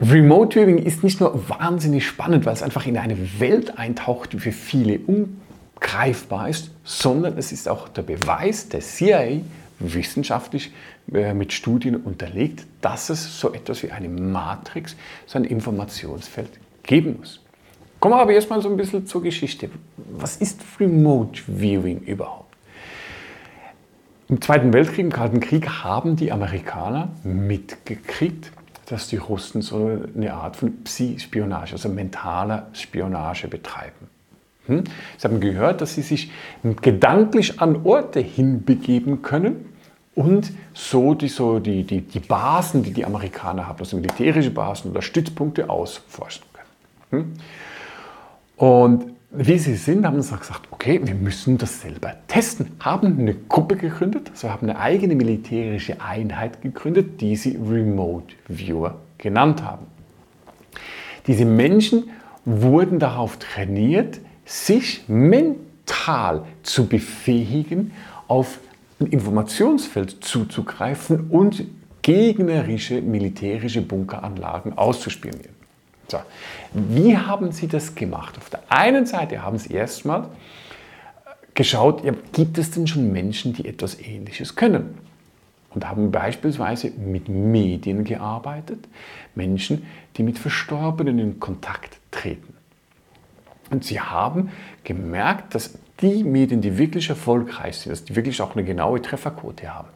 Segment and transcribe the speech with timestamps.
[0.00, 4.38] Remote Viewing ist nicht nur wahnsinnig spannend, weil es einfach in eine Welt eintaucht, die
[4.38, 9.42] für viele ungreifbar ist, sondern es ist auch der Beweis der CIA
[9.78, 10.72] wissenschaftlich
[11.12, 16.50] äh, mit Studien unterlegt, dass es so etwas wie eine Matrix, so ein Informationsfeld
[16.82, 17.40] geben muss.
[17.98, 19.68] Kommen wir aber erstmal so ein bisschen zur Geschichte.
[20.16, 22.54] Was ist Remote Viewing überhaupt?
[24.30, 28.50] Im Zweiten Weltkrieg, im Kalten Krieg, haben die Amerikaner mitgekriegt,
[28.90, 34.08] dass die Russen so eine Art von Psi-Spionage, also mentaler Spionage betreiben.
[34.66, 34.84] Hm?
[35.16, 36.30] Sie haben gehört, dass sie sich
[36.82, 39.72] gedanklich an Orte hinbegeben können
[40.14, 44.90] und so die, so die, die, die Basen, die die Amerikaner haben, also militärische Basen
[44.90, 46.44] oder Stützpunkte ausforschen
[47.10, 47.24] können.
[47.24, 47.32] Hm?
[48.56, 52.72] Und wie sie sind, haben sie gesagt, okay, wir müssen das selber testen.
[52.80, 59.00] Haben eine Gruppe gegründet, also haben eine eigene militärische Einheit gegründet, die sie Remote Viewer
[59.18, 59.86] genannt haben.
[61.26, 62.10] Diese Menschen
[62.44, 67.92] wurden darauf trainiert, sich mental zu befähigen,
[68.26, 68.58] auf
[68.98, 71.64] ein Informationsfeld zuzugreifen und
[72.02, 75.59] gegnerische militärische Bunkeranlagen auszuspionieren.
[76.10, 76.18] So.
[76.72, 78.36] Wie haben Sie das gemacht?
[78.36, 80.28] Auf der einen Seite haben Sie erstmal
[81.54, 84.98] geschaut, ja, gibt es denn schon Menschen, die etwas Ähnliches können?
[85.72, 88.88] Und haben beispielsweise mit Medien gearbeitet,
[89.36, 89.86] Menschen,
[90.16, 92.54] die mit Verstorbenen in Kontakt treten.
[93.70, 94.50] Und sie haben
[94.82, 99.72] gemerkt, dass die Medien, die wirklich erfolgreich sind, dass die wirklich auch eine genaue Trefferquote
[99.72, 99.86] haben,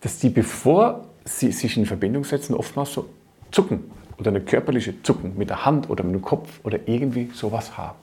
[0.00, 3.06] dass die, bevor sie sich in Verbindung setzen, oftmals so
[3.50, 3.90] zucken
[4.20, 7.98] oder eine körperliche Zucken mit der Hand oder mit dem Kopf oder irgendwie sowas haben.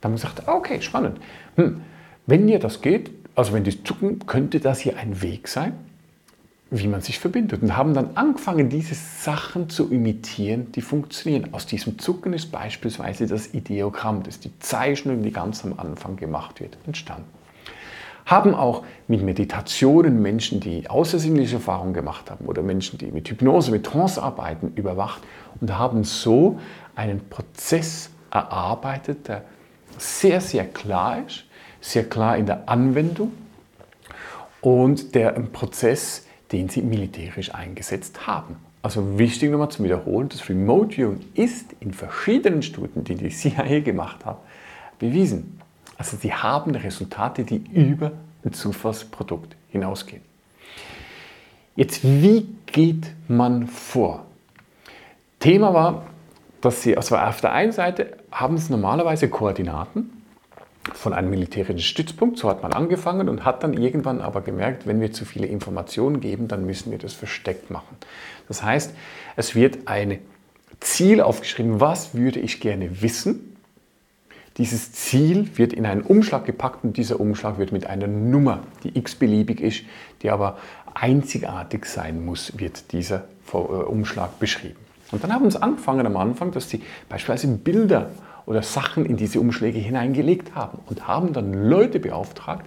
[0.00, 1.18] Dann haben wir gesagt, okay, spannend.
[1.56, 1.80] Hm,
[2.26, 5.72] wenn ihr das geht, also wenn die zucken, könnte das hier ein Weg sein,
[6.70, 7.62] wie man sich verbindet.
[7.62, 11.52] Und haben dann angefangen, diese Sachen zu imitieren, die funktionieren.
[11.52, 16.16] Aus diesem Zucken ist beispielsweise das Ideogramm, das ist die Zeichnung, die ganz am Anfang
[16.16, 17.36] gemacht wird, entstanden
[18.26, 23.70] haben auch mit Meditationen Menschen, die außersinnliche Erfahrungen gemacht haben oder Menschen, die mit Hypnose,
[23.70, 25.22] mit Trance arbeiten, überwacht
[25.60, 26.58] und haben so
[26.96, 29.42] einen Prozess erarbeitet, der
[29.96, 31.44] sehr, sehr klar ist,
[31.80, 33.32] sehr klar in der Anwendung
[34.60, 38.56] und der ein Prozess, den sie militärisch eingesetzt haben.
[38.82, 43.80] Also wichtig nochmal zum Wiederholen, das Remote Viewing ist in verschiedenen Studien, die die CIA
[43.80, 44.38] gemacht hat,
[44.98, 45.60] bewiesen.
[45.98, 48.12] Also sie haben Resultate, die über
[48.44, 50.22] ein Zufallsprodukt hinausgehen.
[51.74, 54.26] Jetzt, wie geht man vor?
[55.40, 56.06] Thema war,
[56.60, 60.10] dass sie, also auf der einen Seite haben sie normalerweise Koordinaten
[60.94, 65.00] von einem militärischen Stützpunkt, so hat man angefangen und hat dann irgendwann aber gemerkt, wenn
[65.00, 67.96] wir zu viele Informationen geben, dann müssen wir das versteckt machen.
[68.48, 68.94] Das heißt,
[69.36, 70.18] es wird ein
[70.80, 73.55] Ziel aufgeschrieben, was würde ich gerne wissen
[74.58, 78.96] dieses Ziel wird in einen Umschlag gepackt und dieser Umschlag wird mit einer Nummer, die
[78.96, 79.82] x-beliebig ist,
[80.22, 80.56] die aber
[80.94, 84.76] einzigartig sein muss, wird dieser äh, Umschlag beschrieben.
[85.12, 88.10] Und dann haben sie angefangen am Anfang, dass sie beispielsweise Bilder
[88.46, 92.64] oder Sachen in diese Umschläge hineingelegt haben und haben dann Leute beauftragt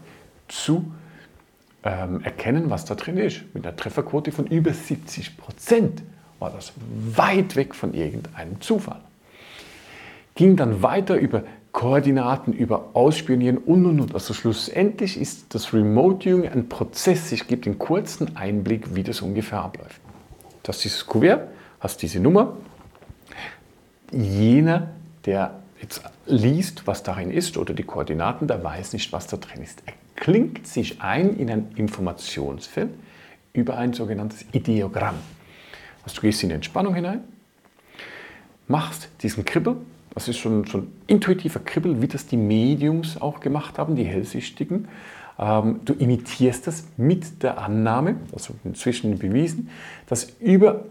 [0.47, 0.91] zu
[1.83, 3.43] ähm, erkennen, was da drin ist.
[3.53, 6.03] Mit einer Trefferquote von über 70 Prozent
[6.37, 6.73] war das
[7.15, 9.01] weit weg von irgendeinem Zufall.
[10.35, 14.13] Ging dann weiter über Koordinaten über Ausspionieren und und und.
[14.13, 17.31] Also schlussendlich ist das Remote Viewing ein Prozess.
[17.31, 20.01] Ich gebe den kurzen Einblick, wie das ungefähr abläuft.
[20.63, 21.47] Das ist dieses Kuvert,
[21.79, 22.57] hast diese Nummer.
[24.11, 24.89] Jener,
[25.25, 29.61] der jetzt liest, was darin ist oder die Koordinaten, der weiß nicht, was da drin
[29.63, 29.83] ist.
[29.85, 32.89] Er klingt sich ein in ein Informationsfeld
[33.53, 35.15] über ein sogenanntes Ideogramm.
[36.03, 37.23] Also du gehst in die Entspannung hinein,
[38.67, 39.77] machst diesen Kribbel,
[40.13, 44.87] das ist schon, schon intuitiver Kribbel, wie das die Mediums auch gemacht haben, die Hellsichtigen.
[45.37, 49.69] Ähm, du imitierst das mit der Annahme, also inzwischen bewiesen,
[50.07, 50.85] dass über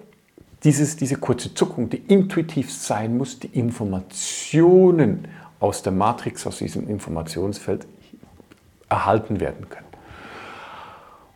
[0.64, 5.28] dieses, diese kurze Zuckung, die intuitiv sein muss, die Informationen
[5.60, 7.86] aus der Matrix, aus diesem Informationsfeld
[8.88, 9.87] erhalten werden können.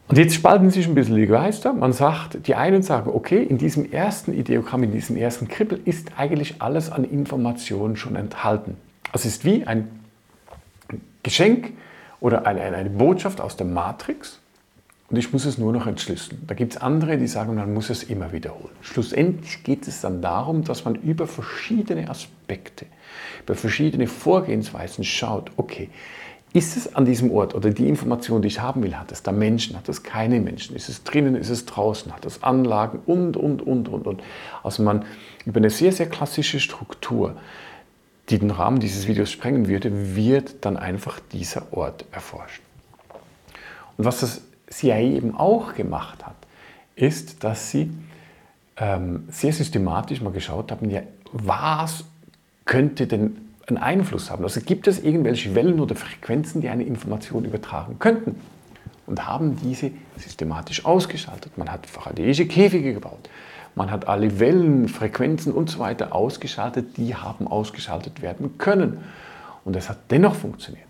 [0.08, 1.72] Und jetzt spalten sich ein bisschen die Geister.
[1.72, 6.19] Man sagt, die einen sagen, okay, in diesem ersten Ideogramm, in diesem ersten Kribbel ist
[6.19, 8.76] eigentlich alles an Informationen schon enthalten.
[9.12, 9.88] Es ist wie ein
[11.22, 11.72] Geschenk
[12.20, 14.38] oder eine, eine Botschaft aus der Matrix
[15.12, 16.43] und ich muss es nur noch entschlüsseln.
[16.46, 18.75] Da gibt es andere, die sagen, man muss es immer wiederholen.
[18.81, 22.87] Schlussendlich geht es dann darum, dass man über verschiedene Aspekte,
[23.43, 25.90] über verschiedene Vorgehensweisen schaut, okay,
[26.52, 29.32] ist es an diesem Ort oder die Information, die ich haben will, hat es da
[29.32, 33.37] Menschen, hat es keine Menschen, ist es drinnen, ist es draußen, hat es Anlagen und,
[33.37, 34.22] und, und, und, und.
[34.62, 35.04] Also man
[35.46, 37.37] über eine sehr, sehr klassische Struktur,
[38.28, 42.60] die den Rahmen dieses Videos sprengen würde, wird dann einfach dieser Ort erforscht.
[43.96, 46.37] Und was das CIA eben auch gemacht hat,
[46.96, 47.90] ist, dass sie
[48.76, 51.02] ähm, sehr systematisch mal geschaut haben, ja,
[51.32, 52.05] was
[52.64, 54.44] könnte denn einen Einfluss haben.
[54.44, 58.37] Also gibt es irgendwelche Wellen oder Frequenzen, die eine Information übertragen könnten?
[59.06, 61.59] Und haben diese systematisch ausgeschaltet.
[61.59, 63.29] Man hat faradäische Käfige gebaut.
[63.75, 68.99] Man hat alle Wellen, Frequenzen und so weiter ausgeschaltet, die haben ausgeschaltet werden können.
[69.65, 70.87] Und es hat dennoch funktioniert.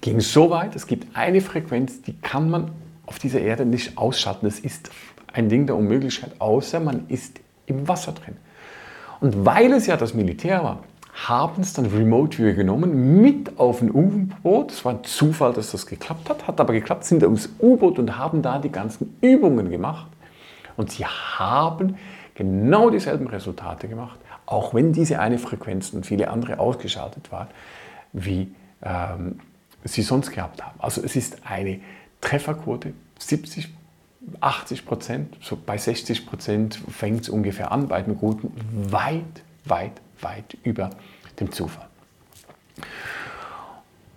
[0.00, 2.70] Ging so weit, es gibt eine Frequenz, die kann man
[3.06, 4.46] auf dieser Erde nicht ausschalten.
[4.46, 4.90] Das ist
[5.32, 8.36] ein Ding der Unmöglichkeit, außer man ist im Wasser drin.
[9.20, 10.84] Und weil es ja das Militär war,
[11.14, 14.72] haben es dann Remote Viewer genommen, mit auf ein U-Boot.
[14.72, 18.18] Es war ein Zufall, dass das geklappt hat, hat aber geklappt, sind ums U-Boot und
[18.18, 20.08] haben da die ganzen Übungen gemacht.
[20.76, 21.96] Und sie haben
[22.34, 27.48] genau dieselben Resultate gemacht, auch wenn diese eine Frequenz und viele andere ausgeschaltet waren,
[28.12, 28.52] wie
[28.82, 29.38] ähm,
[29.84, 30.78] sie sonst gehabt haben.
[30.80, 31.80] Also es ist eine
[32.20, 33.68] Trefferquote 70,
[34.40, 38.50] 80 Prozent, so bei 60 Prozent fängt es ungefähr an bei den Routen,
[38.90, 39.22] weit,
[39.64, 40.90] weit, weit über
[41.40, 41.86] dem Zufall.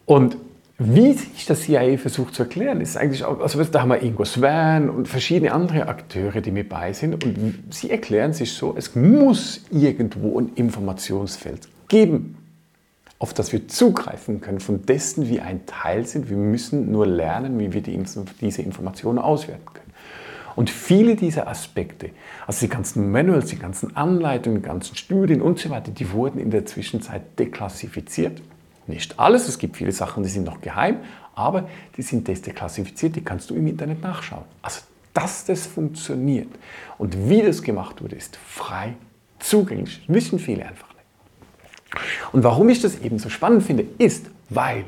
[0.06, 0.38] Und
[0.80, 4.26] wie sich das CIA versucht zu erklären, ist eigentlich auch, also da haben wir Ingo
[4.26, 8.96] Swan und verschiedene andere Akteure, die mit bei sind und sie erklären sich so, es
[8.96, 12.38] muss irgendwo ein Informationsfeld geben,
[13.18, 16.30] auf das wir zugreifen können, von dessen wir ein Teil sind.
[16.30, 18.00] Wir müssen nur lernen, wie wir die,
[18.40, 19.87] diese Informationen auswerten können.
[20.57, 22.09] Und viele dieser Aspekte,
[22.48, 26.39] also die ganzen Manuals, die ganzen Anleitungen, die ganzen Studien und so weiter, die wurden
[26.39, 28.42] in der Zwischenzeit deklassifiziert.
[28.88, 31.01] Nicht alles, es gibt viele Sachen, die sind noch geheim,
[31.36, 34.45] aber die sind deklassifiziert, die kannst du im Internet nachschauen.
[34.63, 34.81] Also,
[35.13, 36.50] dass das funktioniert
[36.98, 38.95] und wie das gemacht wurde, ist frei
[39.38, 40.01] zugänglich.
[40.07, 42.33] Das wissen viele einfach nicht.
[42.33, 44.86] Und warum ich das eben so spannend finde, ist, weil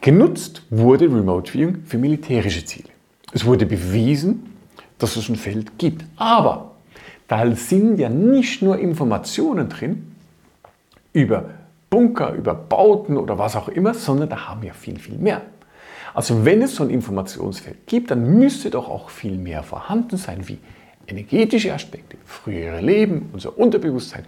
[0.00, 2.88] genutzt wurde Remote Viewing für militärische Ziele.
[3.32, 4.49] Es wurde bewiesen,
[5.02, 6.04] dass es ein Feld gibt.
[6.16, 6.72] Aber
[7.28, 10.14] da sind ja nicht nur Informationen drin
[11.12, 11.50] über
[11.88, 15.42] Bunker, über Bauten oder was auch immer, sondern da haben wir viel, viel mehr.
[16.14, 20.48] Also wenn es so ein Informationsfeld gibt, dann müsste doch auch viel mehr vorhanden sein,
[20.48, 20.58] wie
[21.06, 24.24] energetische Aspekte, frühere Leben, unser Unterbewusstsein.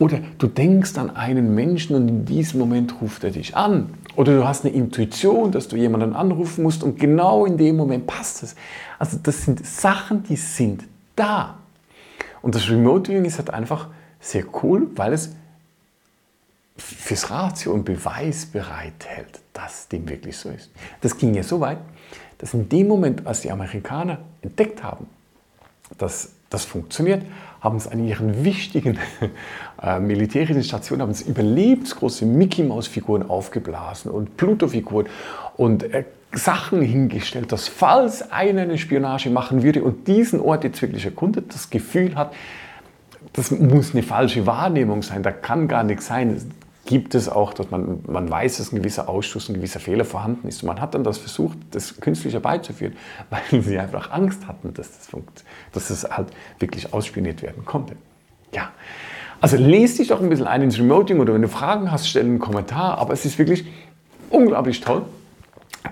[0.00, 3.92] Oder du denkst an einen Menschen und in diesem Moment ruft er dich an.
[4.16, 8.06] Oder du hast eine Intuition, dass du jemanden anrufen musst und genau in dem Moment
[8.06, 8.56] passt es.
[8.98, 10.84] Also das sind Sachen, die sind
[11.16, 11.58] da.
[12.40, 13.88] Und das Remote Viewing ist halt einfach
[14.20, 15.34] sehr cool, weil es
[16.78, 20.70] fürs Ratio und Beweis bereithält, dass dem wirklich so ist.
[21.02, 21.76] Das ging ja so weit,
[22.38, 25.06] dass in dem Moment, als die Amerikaner entdeckt haben,
[25.98, 27.22] dass das funktioniert,
[27.60, 28.98] haben es an ihren wichtigen
[29.82, 35.06] äh, militärischen Stationen haben es überlebensgroße Mickey-Maus-Figuren aufgeblasen und Pluto-Figuren
[35.56, 40.80] und äh, Sachen hingestellt, dass falls einer eine Spionage machen würde und diesen Ort jetzt
[40.80, 42.32] wirklich erkundet, das Gefühl hat,
[43.32, 46.52] das muss eine falsche Wahrnehmung sein, da kann gar nichts sein.
[46.90, 50.48] Gibt es auch, dass man, man weiß, dass ein gewisser Ausschuss, ein gewisser Fehler vorhanden
[50.48, 50.64] ist.
[50.64, 52.96] Und man hat dann das versucht, das künstlich herbeizuführen,
[53.30, 55.22] weil sie einfach Angst hatten, dass das,
[55.70, 57.94] dass das halt wirklich ausspioniert werden konnte.
[58.52, 58.72] Ja,
[59.40, 62.24] also lese dich doch ein bisschen ein ins Remoting oder wenn du Fragen hast, stell
[62.24, 62.98] einen Kommentar.
[62.98, 63.66] Aber es ist wirklich
[64.28, 65.04] unglaublich toll.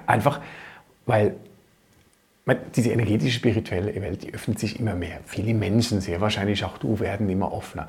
[0.04, 0.40] Einfach,
[1.06, 1.36] weil
[2.74, 5.20] diese energetische spirituelle Welt, die öffnet sich immer mehr.
[5.26, 7.88] Viele Menschen, sehr wahrscheinlich auch du, werden immer offener.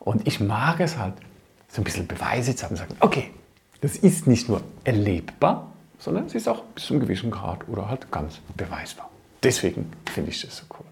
[0.00, 1.14] Und ich mag es halt,
[1.68, 3.30] so ein bisschen Beweise zu haben und sagen, okay,
[3.80, 7.88] das ist nicht nur erlebbar, sondern es ist auch bis zu einem gewissen Grad oder
[7.88, 9.10] halt ganz beweisbar.
[9.42, 10.86] Deswegen finde ich das so cool.